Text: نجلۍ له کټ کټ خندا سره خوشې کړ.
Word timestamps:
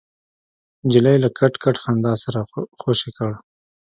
نجلۍ 0.85 1.15
له 1.23 1.29
کټ 1.37 1.53
کټ 1.63 1.75
خندا 1.83 2.13
سره 2.23 2.39
خوشې 2.79 3.09
کړ. 3.17 3.31